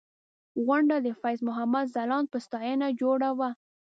[0.65, 3.49] غونډه د فیض محمد ځلاند په ستاینه جوړه وه.